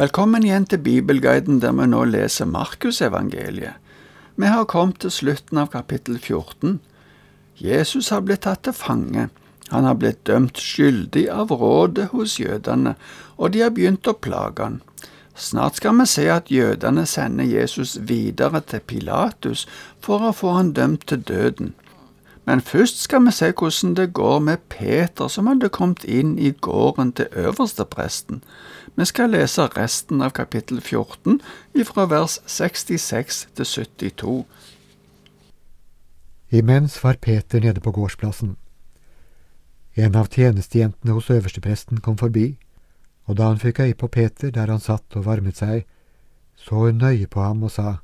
Velkommen 0.00 0.46
igjen 0.46 0.64
til 0.64 0.80
Bibelguiden 0.80 1.58
der 1.60 1.74
vi 1.76 1.84
nå 1.92 1.98
leser 2.08 2.46
Markusevangeliet. 2.48 3.74
Vi 4.40 4.48
har 4.48 4.64
kommet 4.64 5.02
til 5.02 5.12
slutten 5.12 5.58
av 5.60 5.66
kapittel 5.74 6.16
14. 6.16 6.78
Jesus 7.60 8.08
har 8.08 8.22
blitt 8.24 8.46
tatt 8.46 8.62
til 8.64 8.72
fange. 8.72 9.26
Han 9.68 9.84
har 9.84 9.98
blitt 10.00 10.22
dømt 10.24 10.56
skyldig 10.56 11.26
av 11.34 11.52
rådet 11.52 12.06
hos 12.14 12.38
jødene, 12.40 12.94
og 13.36 13.52
de 13.52 13.60
har 13.60 13.74
begynt 13.76 14.08
å 14.08 14.16
plage 14.16 14.64
han. 14.64 14.80
Snart 15.36 15.76
skal 15.82 16.00
vi 16.00 16.08
se 16.08 16.24
at 16.32 16.48
jødene 16.48 17.04
sender 17.04 17.44
Jesus 17.44 17.98
videre 18.00 18.64
til 18.64 18.80
Pilatus 18.80 19.66
for 20.00 20.24
å 20.24 20.32
få 20.32 20.56
han 20.56 20.72
dømt 20.80 21.10
til 21.12 21.20
døden. 21.28 21.74
Men 22.50 22.60
først 22.60 22.98
skal 22.98 23.22
vi 23.26 23.30
se 23.30 23.52
hvordan 23.52 23.94
det 23.94 24.12
går 24.12 24.38
med 24.38 24.56
Peter 24.68 25.28
som 25.28 25.46
hadde 25.46 25.68
kommet 25.70 26.02
inn 26.04 26.32
i 26.38 26.50
gården 26.50 27.12
til 27.12 27.28
øverstepresten. 27.32 28.40
Vi 28.96 29.04
skal 29.06 29.30
lese 29.30 29.68
resten 29.76 30.22
av 30.22 30.32
kapittel 30.34 30.80
14 30.80 31.38
ifra 31.78 32.08
vers 32.10 32.40
66 32.46 33.48
til 33.54 33.66
72. 33.66 34.44
Imens 36.50 36.98
var 37.04 37.20
Peter 37.22 37.60
nede 37.60 37.80
på 37.80 37.92
gårdsplassen. 37.92 38.56
En 39.94 40.18
av 40.18 40.26
tjenestejentene 40.34 41.14
hos 41.14 41.30
øverstepresten 41.30 42.00
kom 42.02 42.18
forbi, 42.18 42.58
og 43.30 43.38
da 43.38 43.52
han 43.52 43.62
fikk 43.62 43.80
øye 43.80 43.94
på 43.94 44.08
Peter 44.08 44.50
der 44.50 44.66
han 44.66 44.82
satt 44.82 45.06
og 45.14 45.24
varmet 45.24 45.62
seg, 45.62 45.86
så 46.56 46.74
hun 46.74 46.98
nøye 46.98 47.30
på 47.30 47.46
ham 47.46 47.62
og 47.62 47.70
sa, 47.70 47.96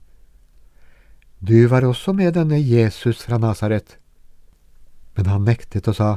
Du 1.43 1.67
var 1.67 1.83
også 1.85 2.13
med 2.13 2.35
denne 2.35 2.63
Jesus 2.63 3.25
fra 3.27 3.39
Nasaret. 3.39 3.99
Men 5.17 5.31
han 5.33 5.47
nektet 5.49 5.89
og 5.89 5.97
sa, 5.97 6.11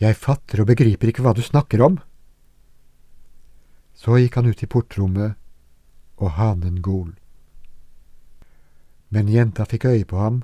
Jeg 0.00 0.16
fatter 0.16 0.60
og 0.60 0.68
begriper 0.68 1.08
ikke 1.08 1.22
hva 1.24 1.32
du 1.32 1.42
snakker 1.42 1.80
om. 1.82 1.98
Så 3.96 4.18
gikk 4.20 4.36
han 4.36 4.50
ut 4.50 4.62
i 4.62 4.68
portrommet, 4.68 5.38
og 6.20 6.36
hanen 6.36 6.82
gol. 6.84 7.14
Men 9.08 9.30
jenta 9.32 9.64
fikk 9.64 9.86
øye 9.88 10.04
på 10.04 10.18
ham 10.20 10.42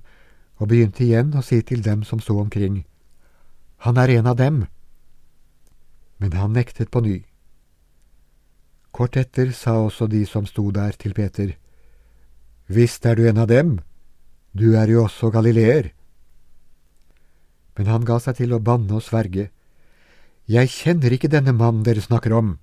og 0.57 0.71
begynte 0.71 1.05
igjen 1.05 1.35
å 1.37 1.43
si 1.45 1.59
til 1.67 1.83
dem 1.83 2.05
som 2.05 2.21
sto 2.21 2.39
omkring, 2.39 2.85
Han 3.83 3.99
er 3.99 4.09
en 4.09 4.27
av 4.27 4.37
dem. 4.37 4.67
Men 6.19 6.33
han 6.33 6.53
nektet 6.53 6.91
på 6.91 7.01
ny. 7.01 7.25
Kort 8.93 9.17
etter 9.17 9.51
sa 9.51 9.73
også 9.83 10.07
de 10.07 10.21
som 10.27 10.47
sto 10.47 10.71
der 10.71 10.93
til 10.93 11.15
Peter, 11.15 11.57
Visst 12.69 13.07
er 13.07 13.17
du 13.17 13.27
en 13.29 13.39
av 13.39 13.49
dem, 13.49 13.81
du 14.53 14.77
er 14.77 14.87
jo 14.87 15.03
også 15.05 15.33
galileer. 15.35 15.91
Men 17.77 17.89
han 17.89 18.05
ga 18.05 18.19
seg 18.21 18.39
til 18.41 18.53
å 18.53 18.63
banne 18.63 18.99
og 18.99 19.05
sverge, 19.07 19.51
Jeg 20.49 20.69
kjenner 20.69 21.15
ikke 21.15 21.31
denne 21.31 21.53
mannen 21.55 21.85
dere 21.87 22.03
snakker 22.03 22.33
om. 22.35 22.59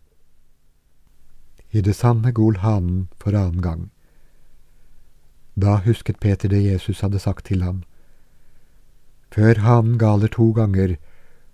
I 1.71 1.81
det 1.81 1.95
samme 1.95 2.33
gol 2.35 2.57
hanen 2.59 3.07
for 3.17 3.31
annen 3.31 3.61
gang. 3.63 3.89
Da 5.55 5.77
husket 5.85 6.19
Peter 6.19 6.49
det 6.51 6.59
Jesus 6.59 6.99
hadde 6.99 7.19
sagt 7.23 7.45
til 7.47 7.63
ham. 7.63 7.83
Før 9.31 9.61
hanen 9.63 9.97
galer 9.97 10.27
to 10.27 10.51
ganger, 10.51 10.97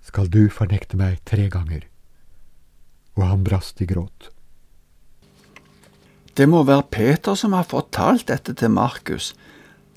skal 0.01 0.27
du 0.31 0.47
fornekte 0.49 0.97
meg 0.97 1.21
tre 1.25 1.49
ganger. 1.49 1.85
Og 3.15 3.23
han 3.27 3.43
brast 3.43 3.81
i 3.81 3.87
gråt. 3.89 4.31
Det 6.35 6.47
må 6.51 6.65
være 6.67 6.89
Peter 6.91 7.35
som 7.39 7.53
har 7.55 7.67
fortalt 7.67 8.27
dette 8.27 8.53
til 8.59 8.73
Markus. 8.75 9.33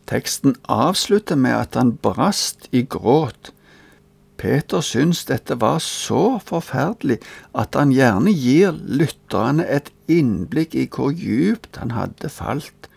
Teksten 0.08 0.56
avslutter 0.72 1.36
med 1.36 1.56
at 1.56 1.76
han 1.76 1.92
brast 2.00 2.68
i 2.72 2.82
gråt. 2.88 3.52
Peter 4.38 4.80
syns 4.80 5.24
dette 5.28 5.58
var 5.60 5.80
så 5.84 6.38
forferdelig 6.46 7.18
at 7.58 7.74
han 7.76 7.92
gjerne 7.92 8.32
gir 8.32 8.76
lytterne 8.86 9.66
et 9.66 9.90
innblikk 10.08 10.76
i 10.78 10.86
hvor 10.86 11.10
djupt 11.12 11.80
han 11.82 11.92
hadde 11.96 12.30
falt. 12.32 12.88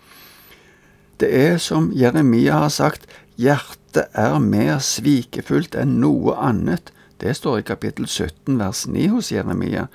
Det 1.20 1.30
er 1.38 1.58
som 1.62 1.92
Jeremia 1.94 2.62
har 2.64 2.72
sagt, 2.74 3.10
hjertet 3.38 4.08
er 4.18 4.38
mer 4.40 4.80
svikefullt 4.86 5.76
enn 5.78 6.00
noe 6.02 6.38
annet. 6.40 6.94
Det 7.22 7.36
står 7.38 7.60
i 7.60 7.68
kapittel 7.68 8.08
17 8.08 8.56
vers 8.62 8.86
9 8.88 9.10
hos 9.12 9.34
Jeremia. 9.34 9.88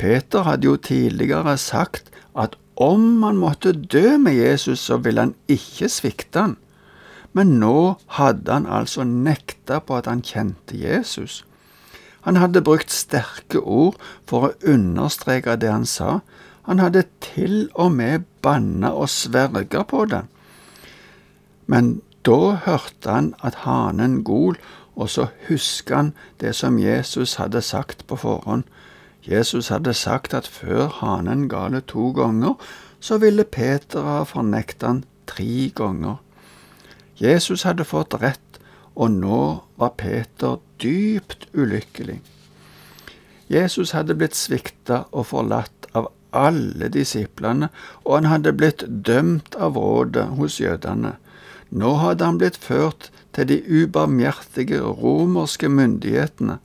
Peter 0.00 0.44
hadde 0.48 0.66
jo 0.68 0.76
tidligere 0.80 1.54
sagt 1.60 2.10
at 2.34 2.56
om 2.80 3.22
han 3.22 3.38
måtte 3.38 3.74
dø 3.76 4.16
med 4.18 4.38
Jesus, 4.38 4.80
så 4.88 4.96
ville 5.04 5.28
han 5.28 5.36
ikke 5.52 5.88
svikte 5.92 6.46
han 6.46 6.58
men 7.32 7.58
nå 7.62 7.96
hadde 8.18 8.52
han 8.52 8.66
altså 8.66 9.04
nekta 9.06 9.78
på 9.86 10.00
at 10.00 10.08
han 10.10 10.22
kjente 10.26 10.78
Jesus. 10.78 11.44
Han 12.26 12.36
hadde 12.36 12.64
brukt 12.64 12.92
sterke 12.92 13.62
ord 13.62 13.96
for 14.28 14.48
å 14.48 14.72
understreke 14.74 15.56
det 15.60 15.70
han 15.70 15.86
sa. 15.88 16.20
Han 16.66 16.82
hadde 16.82 17.06
til 17.24 17.70
og 17.74 17.94
med 17.96 18.26
banna 18.44 18.92
og 18.92 19.08
sverga 19.12 19.84
på 19.88 20.04
det. 20.10 20.24
Men 21.70 22.00
da 22.26 22.58
hørte 22.66 23.14
han 23.14 23.32
at 23.46 23.62
hanen 23.64 24.20
gol, 24.26 24.58
og 24.98 25.08
så 25.08 25.30
husker 25.46 25.96
han 25.96 26.12
det 26.42 26.52
som 26.58 26.76
Jesus 26.82 27.38
hadde 27.40 27.62
sagt 27.64 28.04
på 28.10 28.18
forhånd. 28.20 28.66
Jesus 29.26 29.68
hadde 29.68 29.94
sagt 29.94 30.34
at 30.34 30.48
før 30.48 30.88
hanen 31.00 31.48
gale 31.48 31.80
to 31.80 32.10
ganger, 32.16 32.54
så 33.00 33.18
ville 33.18 33.44
Peter 33.44 34.02
ha 34.02 34.22
fornektet 34.28 34.86
han 34.88 35.04
tre 35.26 35.70
ganger. 35.76 36.20
Jesus 37.20 37.62
hadde 37.68 37.84
fått 37.84 38.16
rett, 38.22 38.60
og 38.96 39.10
nå 39.12 39.42
var 39.80 39.96
Peter 40.00 40.58
dypt 40.80 41.48
ulykkelig. 41.54 42.20
Jesus 43.50 43.92
hadde 43.96 44.14
blitt 44.14 44.36
svikta 44.38 45.04
og 45.10 45.26
forlatt 45.32 45.88
av 45.96 46.10
alle 46.36 46.88
disiplene, 46.92 47.68
og 48.04 48.20
han 48.20 48.30
hadde 48.30 48.54
blitt 48.56 48.84
dømt 48.86 49.56
av 49.58 49.76
rådet 49.78 50.28
hos 50.38 50.60
jødene. 50.62 51.16
Nå 51.70 51.94
hadde 52.02 52.26
han 52.26 52.38
blitt 52.38 52.58
ført 52.58 53.10
til 53.34 53.48
de 53.50 53.58
ubarmhjertige 53.62 54.80
romerske 54.80 55.68
myndighetene. 55.70 56.58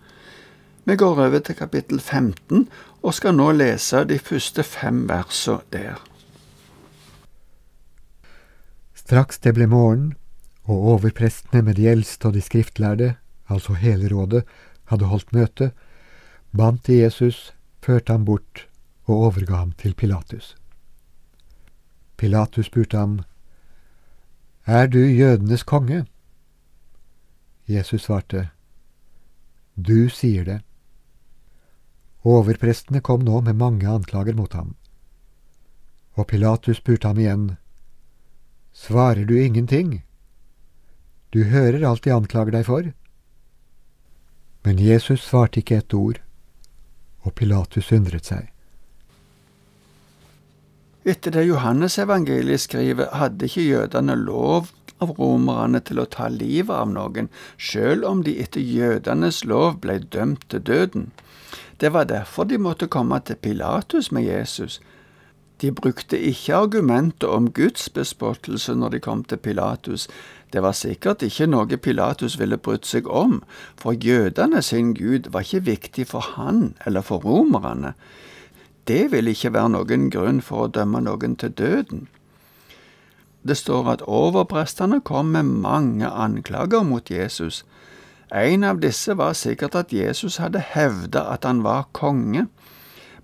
Vi 0.88 0.96
går 0.96 1.18
over 1.18 1.40
til 1.40 1.56
kapittel 1.56 2.00
15 2.00 2.68
og 3.02 3.14
skal 3.14 3.34
nå 3.34 3.48
lese 3.58 4.04
de 4.06 4.20
første 4.22 4.64
fem 4.64 5.08
versene 5.10 5.64
der. 5.74 5.98
Straks 8.94 9.42
det 9.42 9.56
ble 9.58 9.66
morgen, 9.70 10.14
og 10.66 10.92
overprestene 10.94 11.64
med 11.66 11.80
de 11.80 11.88
eldste 11.90 12.30
og 12.30 12.34
de 12.34 12.42
skriftlærde, 12.42 13.16
altså 13.50 13.74
hele 13.74 14.10
rådet, 14.14 14.44
hadde 14.86 15.10
holdt 15.10 15.34
møte, 15.34 15.72
bandt 16.58 16.88
de 16.88 17.00
Jesus, 17.02 17.54
førte 17.82 18.14
ham 18.14 18.26
bort 18.26 18.68
og 19.06 19.16
overga 19.16 19.56
ham 19.56 19.72
til 19.72 19.94
Pilatus. 19.94 20.56
Pilatus 22.18 22.66
spurte 22.66 22.98
ham, 22.98 23.20
Er 24.66 24.88
du 24.88 25.00
jødenes 25.00 25.64
konge? 25.64 26.06
Jesus 27.68 28.02
svarte, 28.02 28.50
Du 29.78 30.10
sier 30.10 30.44
det. 30.44 30.62
Overprestene 32.26 33.04
kom 33.06 33.22
nå 33.22 33.42
med 33.46 33.60
mange 33.62 33.86
anklager 33.90 34.34
mot 34.34 34.54
ham. 34.58 34.74
Og 36.18 36.28
Pilatus 36.32 36.82
spurte 36.82 37.12
ham 37.12 37.22
igjen, 37.22 37.46
Svarer 38.76 39.26
du 39.26 39.38
ingenting? 39.40 40.02
Du 41.30 41.44
hører 41.44 41.86
alt 41.88 42.04
de 42.04 42.12
anklager 42.12 42.52
deg 42.52 42.66
for. 42.68 42.90
Men 44.66 44.82
Jesus 44.82 45.22
svarte 45.24 45.62
ikke 45.62 45.78
et 45.84 45.94
ord, 45.94 46.20
og 47.24 47.36
Pilatus 47.38 47.92
undret 47.96 48.28
seg. 48.28 48.50
Etter 51.06 51.36
det 51.36 51.46
Johannesevangeliet 51.46 52.64
skriver, 52.64 53.12
hadde 53.14 53.46
ikke 53.46 53.68
jødene 53.68 54.16
lov 54.18 54.72
av 55.04 55.12
romerne 55.20 55.82
til 55.86 56.02
å 56.02 56.08
ta 56.10 56.32
livet 56.34 56.74
av 56.74 56.90
noen, 56.90 57.30
sjøl 57.62 58.02
om 58.08 58.24
de 58.26 58.40
etter 58.42 58.64
jødenes 58.64 59.44
lov 59.46 59.78
ble 59.84 60.00
dømt 60.16 60.48
til 60.50 60.64
døden. 60.66 61.12
Det 61.80 61.94
var 61.94 62.04
derfor 62.04 62.44
de 62.44 62.58
måtte 62.58 62.88
komme 62.88 63.20
til 63.20 63.36
Pilatus 63.36 64.12
med 64.12 64.24
Jesus, 64.24 64.80
de 65.62 65.72
brukte 65.72 66.20
ikke 66.20 66.56
argumentet 66.56 67.30
om 67.30 67.52
Guds 67.52 67.90
bespottelse 67.90 68.76
når 68.76 68.90
de 68.90 69.00
kom 69.00 69.24
til 69.24 69.38
Pilatus. 69.38 70.08
Det 70.54 70.64
var 70.64 70.76
sikkert 70.76 71.24
ikke 71.24 71.48
noe 71.48 71.78
Pilatus 71.78 72.36
ville 72.40 72.58
brydd 72.58 72.84
seg 72.86 73.08
om, 73.08 73.42
for 73.80 73.96
jødene 73.96 74.62
sin 74.62 74.94
gud 74.94 75.32
var 75.32 75.48
ikke 75.48 75.66
viktig 75.66 76.08
for 76.12 76.36
han 76.36 76.76
eller 76.86 77.02
for 77.02 77.24
romerne. 77.24 77.94
Det 78.88 79.12
ville 79.12 79.32
ikke 79.32 79.54
være 79.54 79.72
noen 79.78 80.10
grunn 80.12 80.42
for 80.44 80.66
å 80.66 80.72
dømme 80.72 81.02
noen 81.02 81.40
til 81.40 81.56
døden. 81.56 82.08
Det 83.48 83.58
står 83.58 83.88
at 83.94 84.04
overprestene 84.08 85.00
kom 85.02 85.32
med 85.32 85.44
mange 85.64 86.10
anklager 86.10 86.84
mot 86.84 87.10
Jesus. 87.12 87.64
En 88.36 88.68
av 88.68 88.82
disse 88.84 89.16
var 89.16 89.34
sikkert 89.40 89.76
at 89.80 89.94
Jesus 89.96 90.42
hadde 90.44 90.60
hevda 90.76 91.30
at 91.32 91.48
han 91.48 91.64
var 91.64 91.88
konge 91.96 92.50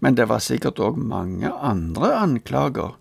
men 0.02 0.18
det 0.18 0.26
var 0.30 0.42
sikkert 0.42 0.82
òg 0.82 0.98
mange 0.98 1.50
andre 1.62 2.10
anklager. 2.18 2.96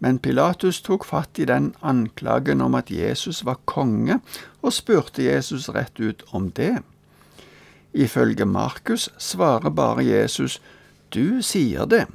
Men 0.00 0.20
Pilatus 0.22 0.78
tok 0.86 1.04
fatt 1.04 1.40
i 1.42 1.46
den 1.50 1.72
anklagen 1.82 2.62
om 2.62 2.76
at 2.78 2.92
Jesus 2.94 3.42
var 3.44 3.58
konge, 3.68 4.20
og 4.62 4.72
spurte 4.72 5.26
Jesus 5.26 5.68
rett 5.74 5.98
ut 5.98 6.22
om 6.30 6.48
det. 6.56 6.78
Ifølge 7.92 8.46
Markus 8.46 9.08
svarer 9.18 9.74
bare 9.74 10.06
Jesus, 10.06 10.60
Du 11.10 11.42
sier 11.42 11.90
det. 11.90 12.06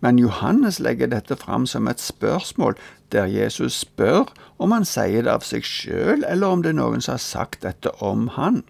Men 0.00 0.18
Johannes 0.18 0.80
legger 0.80 1.10
dette 1.12 1.36
fram 1.36 1.66
som 1.66 1.88
et 1.88 2.00
spørsmål, 2.00 2.76
der 3.12 3.28
Jesus 3.28 3.80
spør 3.84 4.30
om 4.58 4.72
han 4.72 4.86
sier 4.88 5.24
det 5.26 5.32
av 5.32 5.44
seg 5.44 5.66
sjøl, 5.66 6.24
eller 6.24 6.46
om 6.48 6.62
det 6.64 6.72
er 6.72 6.78
noen 6.80 7.04
som 7.04 7.18
har 7.18 7.24
sagt 7.24 7.64
dette 7.66 7.92
om 8.04 8.28
han. 8.36 8.62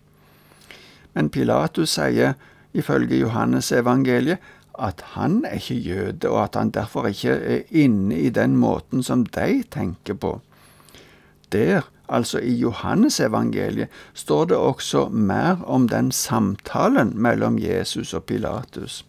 Men 1.15 1.31
Pilatus 1.31 1.97
sier, 1.99 2.35
ifølge 2.73 3.19
Johannes 3.19 3.71
evangeliet, 3.75 4.39
at 4.81 5.03
han 5.15 5.43
er 5.45 5.59
ikke 5.59 5.75
jøde, 5.75 6.31
og 6.31 6.45
at 6.45 6.57
han 6.57 6.71
derfor 6.71 7.11
ikke 7.11 7.35
er 7.35 7.63
inne 7.71 8.17
i 8.17 8.31
den 8.31 8.57
måten 8.57 9.03
som 9.03 9.27
de 9.27 9.63
tenker 9.71 10.15
på. 10.15 10.39
Der, 11.53 11.83
altså 12.09 12.39
i 12.39 12.55
Johannesevangeliet, 12.55 13.91
står 14.15 14.45
det 14.45 14.57
også 14.57 15.09
mer 15.09 15.61
om 15.67 15.89
den 15.89 16.13
samtalen 16.13 17.13
mellom 17.19 17.59
Jesus 17.59 18.15
og 18.15 18.25
Pilatus. 18.25 19.05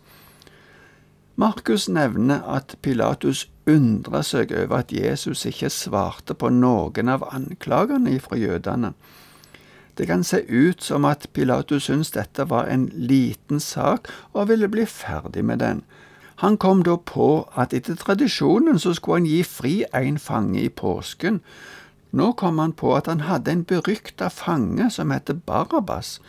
Markus 1.41 1.87
nevner 1.89 2.43
at 2.45 2.75
Pilatus 2.85 3.47
undrer 3.65 4.21
seg 4.21 4.51
over 4.53 4.83
at 4.83 4.91
Jesus 4.93 5.41
ikke 5.49 5.71
svarte 5.73 6.35
på 6.37 6.51
noen 6.53 7.09
av 7.09 7.23
anklagene 7.33 8.13
fra 8.21 8.37
jødene. 8.37 8.91
Det 9.97 10.05
kan 10.07 10.21
se 10.23 10.43
ut 10.45 10.85
som 10.85 11.07
at 11.09 11.25
Pilatus 11.33 11.87
syntes 11.89 12.13
dette 12.13 12.45
var 12.49 12.69
en 12.69 12.85
liten 12.93 13.59
sak 13.59 14.11
og 14.33 14.51
ville 14.53 14.69
bli 14.69 14.85
ferdig 14.85 15.41
med 15.45 15.63
den. 15.65 15.81
Han 16.45 16.61
kom 16.61 16.85
da 16.85 16.95
på 16.97 17.49
at 17.57 17.73
etter 17.73 17.97
tradisjonen 17.97 18.77
så 18.79 18.93
skulle 18.93 19.23
han 19.23 19.33
gi 19.33 19.41
fri 19.41 19.75
en 19.97 20.21
fange 20.21 20.61
i 20.61 20.69
påsken. 20.69 21.41
Nå 22.11 22.31
kom 22.37 22.61
han 22.61 22.77
på 22.77 22.93
at 22.95 23.09
han 23.09 23.25
hadde 23.25 23.51
en 23.51 23.65
berykta 23.65 24.29
fange 24.29 24.91
som 24.93 25.09
heter 25.09 25.41
Barabas. 25.41 26.19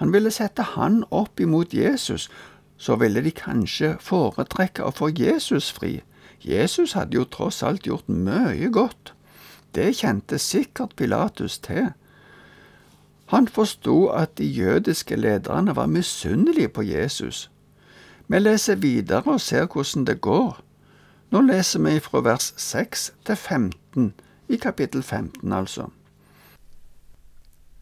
Han 0.00 0.12
ville 0.12 0.30
sette 0.30 0.72
han 0.76 1.02
opp 1.10 1.40
imot 1.40 1.74
Jesus, 1.74 2.30
så 2.78 2.96
ville 2.96 3.22
de 3.22 3.34
kanskje 3.34 3.96
foretrekke 4.00 4.86
å 4.86 4.94
få 4.94 5.10
Jesus 5.10 5.70
fri. 5.74 5.98
Jesus 6.40 6.94
hadde 6.94 7.18
jo 7.18 7.26
tross 7.26 7.62
alt 7.66 7.86
gjort 7.86 8.08
mye 8.08 8.70
godt. 8.70 9.12
Det 9.74 9.90
kjente 9.98 10.38
sikkert 10.38 10.94
Pilatus 10.96 11.58
til. 11.58 11.90
Han 13.34 13.48
forsto 13.48 14.06
at 14.14 14.38
de 14.38 14.46
jødiske 14.46 15.16
lederne 15.16 15.74
var 15.76 15.86
misunnelige 15.86 16.68
på 16.68 16.82
Jesus. 16.82 17.50
Vi 18.28 18.38
leser 18.38 18.76
videre 18.76 19.26
og 19.26 19.40
ser 19.40 19.66
hvordan 19.66 20.06
det 20.06 20.20
går. 20.20 20.62
Nå 21.30 21.40
leser 21.44 21.82
vi 21.84 21.98
fra 22.00 22.22
vers 22.24 22.54
6 22.56 23.12
til 23.26 23.36
15 23.36 24.12
i 24.48 24.56
kapittel 24.56 25.02
15, 25.02 25.52
altså. 25.52 25.90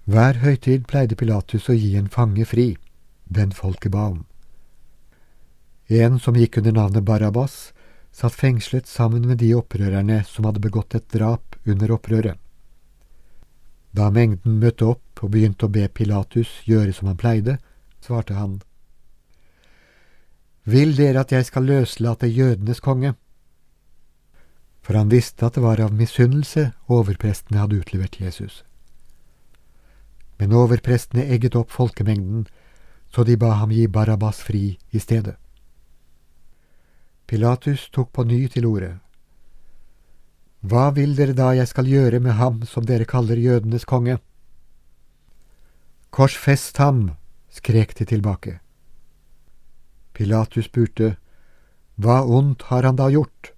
Hver 0.05 0.39
høytid 0.43 0.87
pleide 0.87 1.15
Pilatus 1.19 1.69
å 1.69 1.75
gi 1.75 1.95
en 1.99 2.11
fange 2.11 2.47
fri, 2.47 2.77
den 3.27 3.53
folket 3.53 3.93
ba 3.95 4.09
om. 4.15 4.25
En 5.87 6.19
som 6.19 6.35
gikk 6.35 6.59
under 6.59 6.73
navnet 6.73 7.05
Barabas, 7.05 7.73
satt 8.11 8.35
fengslet 8.35 8.87
sammen 8.87 9.27
med 9.29 9.39
de 9.39 9.53
opprørerne 9.55 10.25
som 10.27 10.49
hadde 10.49 10.63
begått 10.65 10.95
et 10.95 11.09
drap 11.13 11.57
under 11.65 11.93
opprøret. 11.95 12.39
Da 13.97 14.09
mengden 14.11 14.59
møtte 14.61 14.89
opp 14.89 15.23
og 15.23 15.31
begynte 15.33 15.69
å 15.69 15.73
be 15.73 15.87
Pilatus 15.89 16.51
gjøre 16.67 16.93
som 16.97 17.11
han 17.11 17.21
pleide, 17.21 17.59
svarte 18.03 18.35
han. 18.35 18.59
Vil 20.67 20.97
dere 20.99 21.23
at 21.23 21.33
jeg 21.33 21.47
skal 21.47 21.69
løslate 21.71 22.27
jødenes 22.27 22.83
konge? 22.83 23.15
For 24.83 24.99
han 24.99 25.11
visste 25.11 25.47
at 25.47 25.55
det 25.55 25.63
var 25.63 25.81
av 25.83 25.95
misunnelse 25.95 26.73
overprestene 26.91 27.63
hadde 27.63 27.79
utlevert 27.79 28.19
Jesus. 28.21 28.65
Men 30.39 30.53
overprestene 30.53 31.25
egget 31.31 31.57
opp 31.57 31.71
folkemengden, 31.71 32.47
så 33.15 33.25
de 33.25 33.39
ba 33.39 33.55
ham 33.63 33.73
gi 33.73 33.87
Barabas 33.87 34.43
fri 34.45 34.77
i 34.91 35.01
stedet. 35.01 35.39
Pilatus 37.27 37.89
tok 37.91 38.13
på 38.15 38.23
ny 38.23 38.47
til 38.47 38.67
orde. 38.69 38.93
Hva 40.63 40.91
vil 40.95 41.17
dere 41.19 41.35
da 41.35 41.53
jeg 41.59 41.67
skal 41.67 41.89
gjøre 41.91 42.21
med 42.23 42.39
ham 42.39 42.63
som 42.71 42.87
dere 42.87 43.07
kaller 43.07 43.39
jødenes 43.39 43.85
konge? 43.85 44.19
Korsfest 46.11 46.79
ham, 46.79 47.17
skrek 47.51 47.97
de 47.99 48.07
tilbake. 48.07 48.59
Pilatus 50.15 50.71
spurte, 50.71 51.17
Hva 51.99 52.23
ondt 52.23 52.63
har 52.71 52.87
han 52.87 52.97
da 52.97 53.11
gjort? 53.11 53.53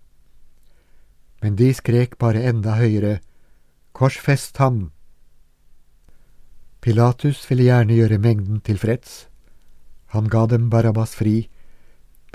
Men 1.43 1.57
de 1.57 1.69
skrek 1.75 2.19
bare 2.19 2.43
enda 2.49 2.79
høyere, 2.81 3.21
Korsfest 3.93 4.57
ham! 4.57 4.91
Pilatus 6.81 7.45
ville 7.51 7.69
gjerne 7.69 7.95
gjøre 7.95 8.19
mengden 8.19 8.61
tilfreds. 8.65 9.27
Han 10.15 10.29
ga 10.33 10.47
dem 10.47 10.71
Barabbas 10.71 11.15
fri, 11.19 11.51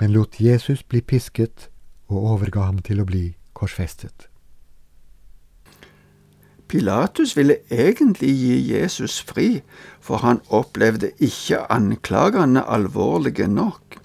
men 0.00 0.12
lot 0.12 0.40
Jesus 0.40 0.82
bli 0.82 1.00
pisket 1.00 1.68
og 2.10 2.30
overga 2.34 2.68
ham 2.68 2.80
til 2.84 3.00
å 3.02 3.08
bli 3.08 3.24
korsfestet. 3.54 4.28
Pilatus 6.68 7.36
ville 7.36 7.60
egentlig 7.70 8.32
gi 8.34 8.54
Jesus 8.72 9.20
fri, 9.22 9.62
for 10.00 10.24
han 10.24 10.40
opplevde 10.48 11.12
ikke 11.22 11.60
anklagene 11.70 12.64
alvorlige 12.66 13.46
nok. 13.46 13.98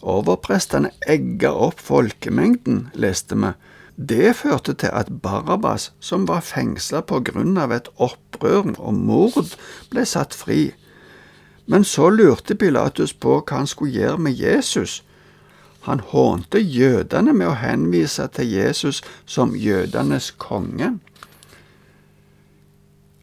Overprestene 0.00 0.90
egga 1.08 1.52
opp 1.54 1.80
folkemengden, 1.80 2.88
leste 2.94 3.38
vi. 3.38 3.52
Det 3.96 4.34
førte 4.36 4.72
til 4.80 4.92
at 4.96 5.10
Barabas, 5.22 5.90
som 6.00 6.26
var 6.28 6.40
fengsla 6.44 7.02
på 7.04 7.20
grunn 7.30 7.58
av 7.60 7.72
et 7.76 7.88
opprør 8.00 8.72
og 8.78 8.94
mord, 8.96 9.56
ble 9.92 10.06
satt 10.08 10.36
fri. 10.36 10.70
Men 11.66 11.84
så 11.84 12.10
lurte 12.10 12.54
Pilatus 12.54 13.12
på 13.12 13.40
hva 13.40 13.60
han 13.62 13.66
skulle 13.70 13.94
gjøre 13.94 14.18
med 14.18 14.38
Jesus. 14.38 15.02
Han 15.86 16.00
hånte 16.00 16.60
jødene 16.60 17.32
med 17.32 17.48
å 17.48 17.58
henvise 17.60 18.26
til 18.36 18.50
Jesus 18.52 19.00
som 19.24 19.54
jødenes 19.56 20.30
konge. 20.36 20.98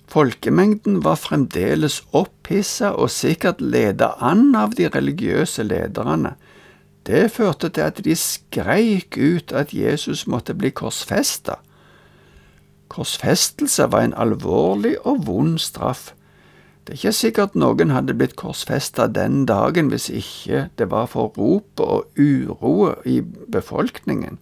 Folkemengden 0.08 1.02
var 1.04 1.20
fremdeles 1.20 2.00
opphissa 2.16 2.94
og 2.96 3.12
sikkert 3.12 3.62
ledet 3.62 4.14
an 4.24 4.56
av 4.56 4.78
de 4.80 4.88
religiøse 4.90 5.68
lederne. 5.68 6.38
Det 7.08 7.28
førte 7.32 7.70
til 7.70 7.86
at 7.86 8.00
de 8.04 8.16
skreik 8.16 9.20
ut 9.20 9.52
at 9.52 9.74
Jesus 9.76 10.26
måtte 10.28 10.56
bli 10.56 10.72
korsfesta. 10.72 11.60
Korsfestelse 12.88 13.92
var 13.92 14.08
en 14.08 14.16
alvorlig 14.16 14.96
og 15.04 15.28
vond 15.28 15.60
straff. 15.60 16.14
Det 16.88 16.94
er 16.94 17.02
ikke 17.02 17.18
sikkert 17.18 17.56
noen 17.60 17.90
hadde 17.92 18.14
blitt 18.16 18.38
korsfesta 18.40 19.10
den 19.12 19.42
dagen 19.50 19.90
hvis 19.92 20.06
ikke 20.08 20.70
det 20.80 20.86
var 20.88 21.10
for 21.12 21.34
ropet 21.36 21.84
og 21.84 22.16
uro 22.16 22.94
i 23.04 23.18
befolkningen. 23.52 24.38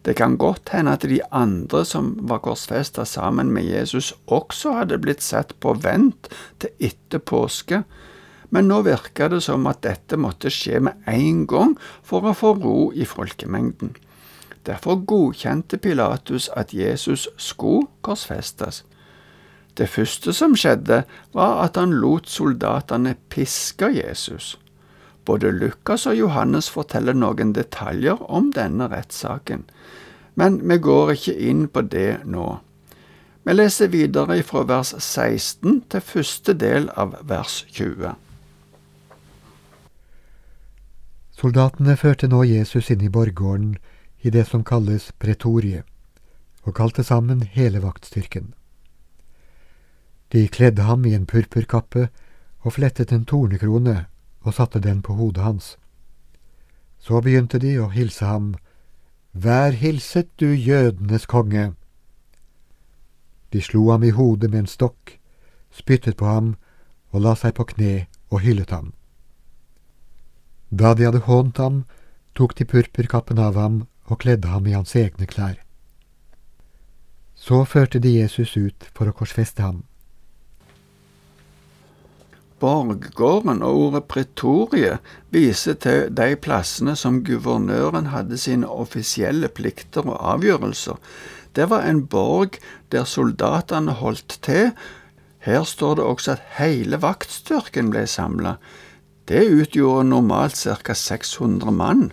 Det 0.00 0.14
kan 0.16 0.38
godt 0.40 0.72
hende 0.72 0.94
at 0.96 1.04
de 1.04 1.20
andre 1.36 1.82
som 1.84 2.14
var 2.30 2.40
korsfesta 2.40 3.04
sammen 3.04 3.52
med 3.52 3.68
Jesus, 3.68 4.14
også 4.24 4.72
hadde 4.78 5.02
blitt 5.04 5.20
sett 5.20 5.52
på 5.60 5.76
vent 5.84 6.30
til 6.64 6.72
etter 6.88 7.20
påske, 7.20 7.82
men 8.48 8.72
nå 8.72 8.80
virka 8.86 9.28
det 9.28 9.42
som 9.44 9.68
at 9.68 9.84
dette 9.84 10.16
måtte 10.16 10.48
skje 10.48 10.80
med 10.88 11.04
en 11.12 11.44
gang 11.50 11.76
for 12.00 12.24
å 12.24 12.32
få 12.38 12.56
ro 12.56 12.78
i 12.96 13.04
folkemengden. 13.04 13.92
Derfor 14.64 15.04
godkjente 15.04 15.76
Pilatus 15.76 16.48
at 16.56 16.72
Jesus 16.72 17.28
skulle 17.36 17.90
korsfestes. 18.00 18.86
Det 19.76 19.88
første 19.92 20.32
som 20.32 20.54
skjedde, 20.56 21.02
var 21.36 21.58
at 21.66 21.76
han 21.76 21.98
lot 22.00 22.30
soldatene 22.32 23.16
piske 23.28 23.90
Jesus. 23.92 24.54
Både 25.26 25.50
Lukas 25.52 26.06
og 26.06 26.16
Johannes 26.16 26.70
forteller 26.72 27.16
noen 27.16 27.52
detaljer 27.52 28.22
om 28.30 28.52
denne 28.56 28.88
rettssaken, 28.92 29.66
men 30.36 30.60
vi 30.68 30.78
går 30.78 31.12
ikke 31.16 31.34
inn 31.48 31.66
på 31.68 31.82
det 31.82 32.22
nå. 32.24 32.46
Vi 33.46 33.54
leser 33.54 33.90
videre 33.92 34.38
fra 34.42 34.64
vers 34.66 34.94
16 34.98 35.82
til 35.90 36.02
første 36.02 36.54
del 36.54 36.88
av 36.98 37.18
vers 37.28 37.64
20. 37.70 38.14
Soldatene 41.36 41.96
førte 42.00 42.30
nå 42.32 42.44
Jesus 42.48 42.88
inn 42.90 43.04
i 43.04 43.12
borggården 43.12 43.74
i 44.24 44.32
det 44.32 44.46
som 44.48 44.64
kalles 44.64 45.10
pretoriet, 45.22 45.84
og 46.64 46.74
kalte 46.78 47.04
sammen 47.04 47.44
hele 47.54 47.82
vaktstyrken. 47.84 48.54
De 50.32 50.48
kledde 50.48 50.82
ham 50.82 51.04
i 51.06 51.14
en 51.14 51.26
purpurkappe 51.26 52.08
og 52.60 52.72
flettet 52.72 53.12
en 53.12 53.24
tornekrone 53.24 54.06
og 54.42 54.54
satte 54.54 54.80
den 54.82 55.02
på 55.02 55.14
hodet 55.14 55.42
hans. 55.42 55.76
Så 56.98 57.20
begynte 57.22 57.58
de 57.62 57.76
å 57.78 57.90
hilse 57.94 58.26
ham, 58.26 58.54
Vær 59.32 59.70
hilset, 59.70 60.30
du 60.40 60.54
jødenes 60.54 61.26
konge. 61.26 61.74
De 63.52 63.60
slo 63.60 63.90
ham 63.90 64.04
i 64.04 64.10
hodet 64.10 64.50
med 64.50 64.64
en 64.64 64.70
stokk, 64.70 65.18
spyttet 65.70 66.16
på 66.16 66.26
ham 66.26 66.54
og 67.12 67.20
la 67.20 67.34
seg 67.36 67.52
på 67.58 67.66
kne 67.74 68.06
og 68.32 68.40
hyllet 68.40 68.72
ham. 68.72 68.94
Da 70.70 70.94
de 70.94 71.04
hadde 71.06 71.26
hånt 71.28 71.60
ham, 71.60 71.84
tok 72.34 72.56
de 72.56 72.64
purpurkappen 72.64 73.38
av 73.38 73.60
ham 73.60 73.84
og 74.08 74.20
kledde 74.24 74.48
ham 74.48 74.66
i 74.66 74.74
hans 74.74 74.96
egne 74.96 75.28
klær. 75.28 75.60
Så 77.36 77.64
førte 77.64 78.00
de 78.00 78.16
Jesus 78.16 78.56
ut 78.56 78.88
for 78.96 79.08
å 79.08 79.14
korsfeste 79.14 79.62
ham. 79.62 79.84
Borggården 82.60 83.62
og 83.62 83.80
ordet 83.80 84.04
pretorie 84.08 84.98
viser 85.34 85.76
til 85.76 86.12
de 86.16 86.36
plassene 86.40 86.94
som 86.96 87.18
guvernøren 87.24 88.08
hadde 88.14 88.38
sine 88.40 88.68
offisielle 88.68 89.50
plikter 89.52 90.06
og 90.08 90.16
avgjørelser. 90.34 90.96
Det 91.56 91.68
var 91.70 91.84
en 91.84 92.06
borg 92.06 92.56
der 92.92 93.04
soldatene 93.04 93.98
holdt 94.00 94.38
til. 94.42 94.72
Her 95.44 95.62
står 95.64 95.94
det 95.94 96.04
også 96.04 96.32
at 96.32 96.48
hele 96.56 97.00
vaktstyrken 97.02 97.92
ble 97.92 98.06
samla. 98.08 98.56
Det 99.28 99.44
utgjorde 99.50 100.08
normalt 100.08 100.56
ca. 100.56 100.94
600 100.94 101.72
mann. 101.72 102.12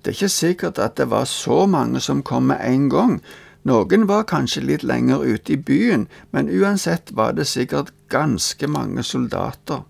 Det 0.00 0.12
er 0.12 0.16
ikke 0.16 0.28
sikkert 0.28 0.78
at 0.78 0.96
det 0.96 1.10
var 1.10 1.24
så 1.24 1.66
mange 1.66 2.00
som 2.00 2.22
kom 2.22 2.48
med 2.48 2.64
en 2.64 2.88
gang. 2.90 3.20
Noen 3.68 4.08
var 4.08 4.24
kanskje 4.24 4.64
litt 4.64 4.82
lenger 4.82 5.20
ute 5.20 5.52
i 5.52 5.56
byen, 5.56 6.06
men 6.32 6.48
uansett 6.48 7.12
var 7.12 7.34
det 7.36 7.44
sikkert 7.46 7.92
ganske 8.10 8.66
mange 8.66 9.02
soldater. 9.06 9.86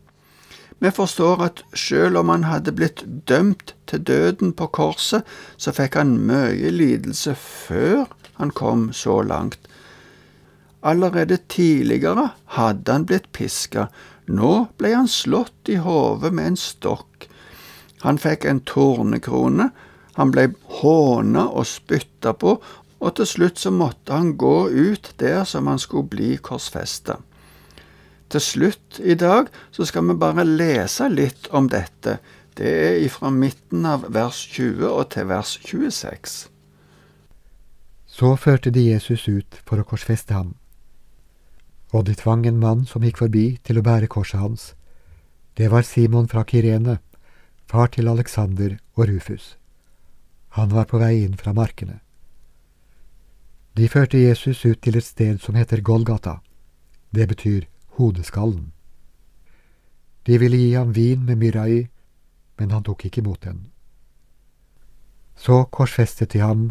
Vi 0.80 0.90
forstår 0.96 1.42
at 1.44 1.62
selv 1.76 2.22
om 2.22 2.30
han 2.32 2.46
hadde 2.48 2.72
blitt 2.72 3.02
dømt 3.28 3.74
til 3.90 4.00
døden 4.00 4.54
på 4.56 4.70
korset, 4.72 5.26
så 5.60 5.74
fikk 5.76 5.98
han 6.00 6.14
mye 6.28 6.72
lidelse 6.72 7.34
før 7.36 8.06
han 8.38 8.52
kom 8.56 8.88
så 8.96 9.20
langt. 9.20 9.60
Allerede 10.80 11.36
tidligere 11.52 12.30
hadde 12.56 12.96
han 12.96 13.04
blitt 13.04 13.28
piska, 13.36 13.90
nå 14.24 14.54
ble 14.80 14.94
han 14.94 15.10
slått 15.10 15.68
i 15.68 15.76
hodet 15.84 16.32
med 16.32 16.54
en 16.54 16.60
stokk. 16.60 17.28
Han 18.00 18.16
fikk 18.16 18.46
en 18.48 18.64
tornekrone, 18.64 19.68
han 20.16 20.32
ble 20.32 20.48
håna 20.80 21.44
og 21.50 21.68
spytta 21.68 22.32
på, 22.32 22.56
og 23.00 23.16
til 23.16 23.28
slutt 23.28 23.60
så 23.60 23.72
måtte 23.72 24.16
han 24.16 24.32
gå 24.40 24.70
ut 24.72 25.12
der 25.20 25.44
som 25.44 25.68
han 25.68 25.80
skulle 25.80 26.08
bli 26.08 26.38
korsfesta. 26.40 27.20
Til 28.30 28.40
slutt 28.40 29.00
i 29.02 29.16
dag 29.18 29.48
så 29.74 29.84
skal 29.88 30.06
vi 30.06 30.14
bare 30.18 30.44
lese 30.46 31.08
litt 31.10 31.48
om 31.50 31.66
dette. 31.70 32.18
Det 32.54 32.70
er 32.70 32.98
ifra 33.02 33.30
midten 33.34 33.86
av 33.86 34.04
vers 34.14 34.38
20 34.54 34.86
og 34.86 35.08
til 35.14 35.26
vers 35.30 35.56
26. 35.66 36.34
Så 38.06 38.34
førte 38.36 38.70
de 38.70 38.84
Jesus 38.90 39.26
ut 39.28 39.58
for 39.66 39.80
å 39.80 39.86
korsfeste 39.86 40.34
ham. 40.34 40.54
Og 41.90 42.04
de 42.06 42.14
tvang 42.14 42.44
en 42.46 42.60
mann 42.62 42.84
som 42.86 43.02
gikk 43.02 43.18
forbi 43.22 43.46
til 43.66 43.80
å 43.80 43.86
bære 43.86 44.10
korset 44.10 44.38
hans. 44.38 44.66
Det 45.58 45.70
var 45.72 45.82
Simon 45.82 46.28
fra 46.30 46.44
Kirene, 46.46 47.00
far 47.66 47.90
til 47.90 48.10
Alexander 48.10 48.76
og 48.94 49.08
Rufus. 49.10 49.56
Han 50.54 50.70
var 50.74 50.86
på 50.90 50.98
vei 51.02 51.24
inn 51.24 51.34
fra 51.38 51.54
markene. 51.54 51.98
De 53.74 53.88
førte 53.88 54.18
Jesus 54.18 54.64
ut 54.66 54.82
til 54.82 54.98
et 54.98 55.06
sted 55.06 55.38
som 55.42 55.58
heter 55.58 55.82
Golgata. 55.82 56.38
Det 57.14 57.26
betyr 57.30 57.66
hodeskallen. 58.00 58.70
De 60.26 60.38
ville 60.38 60.58
gi 60.58 60.72
ham 60.74 60.92
vin 60.96 61.24
med 61.24 61.40
myrra 61.40 61.68
i, 61.68 61.80
men 62.58 62.72
han 62.74 62.84
tok 62.84 63.06
ikke 63.06 63.22
imot 63.22 63.44
den. 63.44 63.66
Så 65.36 65.64
korsfestet 65.72 66.32
de 66.34 66.42
ham 66.44 66.70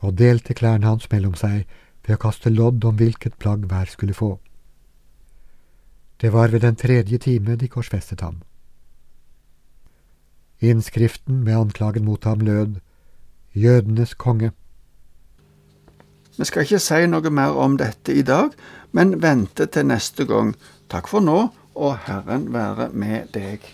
og 0.00 0.16
delte 0.16 0.54
klærne 0.56 0.86
hans 0.88 1.10
mellom 1.12 1.34
seg 1.36 1.66
ved 2.06 2.16
å 2.16 2.22
kaste 2.22 2.52
lodd 2.52 2.84
om 2.88 2.96
hvilket 2.96 3.36
plagg 3.42 3.66
hver 3.68 3.90
skulle 3.92 4.16
få. 4.16 4.36
Det 6.18 6.32
var 6.32 6.48
ved 6.48 6.64
den 6.64 6.76
tredje 6.76 7.18
time 7.18 7.56
de 7.56 7.68
korsfestet 7.68 8.24
ham. 8.24 8.40
Innskriften 10.58 11.44
med 11.44 11.56
anklagen 11.56 12.04
mot 12.04 12.24
ham 12.24 12.40
lød 12.40 12.80
Jødenes 13.54 14.14
konge. 14.14 14.52
Vi 16.38 16.46
skal 16.46 16.62
ikke 16.62 16.78
si 16.78 17.06
noe 17.10 17.30
mer 17.34 17.56
om 17.58 17.74
dette 17.80 18.14
i 18.14 18.22
dag, 18.22 18.52
men 18.94 19.16
vente 19.22 19.66
til 19.66 19.88
neste 19.90 20.22
gang. 20.28 20.52
Takk 20.86 21.10
for 21.10 21.24
nå, 21.24 21.48
og 21.74 21.96
Herren 22.06 22.52
være 22.54 22.92
med 22.94 23.32
deg. 23.34 23.64